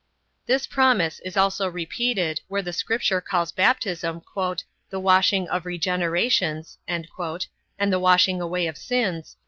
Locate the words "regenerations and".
5.65-7.05